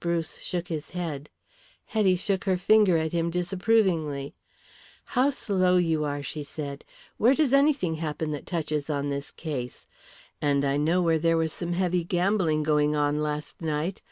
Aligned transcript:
Bruce 0.00 0.36
shook 0.36 0.68
his 0.68 0.90
head. 0.90 1.30
Hetty 1.86 2.14
shook 2.16 2.44
her 2.44 2.58
finger 2.58 2.98
at 2.98 3.12
him 3.12 3.30
disapprovingly. 3.30 4.34
"How 5.16 5.30
slow 5.30 5.78
you 5.78 6.04
are," 6.04 6.22
she 6.22 6.42
said. 6.42 6.84
"Where 7.16 7.32
does 7.34 7.54
anything 7.54 7.94
happen 7.94 8.32
that 8.32 8.44
touches 8.44 8.90
on 8.90 9.08
this 9.08 9.30
case? 9.30 9.86
And 10.42 10.62
I 10.62 10.76
know 10.76 11.00
where 11.00 11.18
there 11.18 11.38
was 11.38 11.54
some 11.54 11.72
heavy 11.72 12.04
gambling 12.04 12.64
going 12.64 12.94
on 12.94 13.22
last 13.22 13.62
night. 13.62 14.02